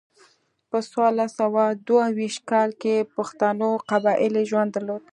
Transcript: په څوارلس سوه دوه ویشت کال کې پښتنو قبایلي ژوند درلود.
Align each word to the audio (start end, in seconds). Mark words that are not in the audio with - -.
په 0.69 0.77
څوارلس 0.91 1.31
سوه 1.41 1.63
دوه 1.87 2.05
ویشت 2.17 2.41
کال 2.51 2.69
کې 2.81 3.09
پښتنو 3.15 3.69
قبایلي 3.89 4.43
ژوند 4.49 4.69
درلود. 4.73 5.03